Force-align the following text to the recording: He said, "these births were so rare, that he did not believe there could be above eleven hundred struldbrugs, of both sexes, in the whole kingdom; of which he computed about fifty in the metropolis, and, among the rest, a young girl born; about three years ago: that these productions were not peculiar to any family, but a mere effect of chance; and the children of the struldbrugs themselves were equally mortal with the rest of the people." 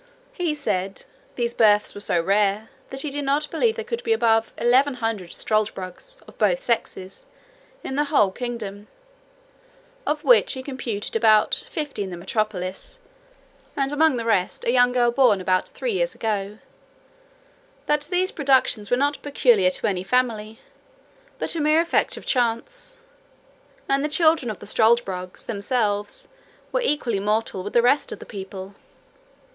He 0.33 0.55
said, 0.55 1.03
"these 1.35 1.53
births 1.53 1.93
were 1.93 2.01
so 2.01 2.19
rare, 2.19 2.69
that 2.89 3.03
he 3.03 3.11
did 3.11 3.23
not 3.23 3.51
believe 3.51 3.75
there 3.75 3.85
could 3.85 4.03
be 4.03 4.13
above 4.13 4.51
eleven 4.57 4.95
hundred 4.95 5.29
struldbrugs, 5.31 6.21
of 6.27 6.39
both 6.39 6.63
sexes, 6.63 7.27
in 7.83 7.97
the 7.97 8.05
whole 8.05 8.31
kingdom; 8.31 8.87
of 10.07 10.23
which 10.23 10.53
he 10.53 10.63
computed 10.63 11.15
about 11.15 11.53
fifty 11.53 12.01
in 12.01 12.09
the 12.09 12.17
metropolis, 12.17 12.99
and, 13.77 13.91
among 13.91 14.17
the 14.17 14.25
rest, 14.25 14.65
a 14.65 14.71
young 14.71 14.91
girl 14.91 15.11
born; 15.11 15.39
about 15.39 15.69
three 15.69 15.93
years 15.93 16.15
ago: 16.15 16.57
that 17.85 18.05
these 18.05 18.31
productions 18.31 18.89
were 18.89 18.97
not 18.97 19.21
peculiar 19.21 19.69
to 19.69 19.85
any 19.85 20.01
family, 20.03 20.59
but 21.37 21.53
a 21.53 21.59
mere 21.61 21.79
effect 21.79 22.17
of 22.17 22.25
chance; 22.25 22.97
and 23.87 24.03
the 24.03 24.09
children 24.09 24.49
of 24.49 24.57
the 24.57 24.65
struldbrugs 24.65 25.45
themselves 25.45 26.27
were 26.71 26.81
equally 26.81 27.19
mortal 27.19 27.61
with 27.61 27.73
the 27.73 27.83
rest 27.83 28.11
of 28.11 28.17
the 28.17 28.25
people." 28.25 28.73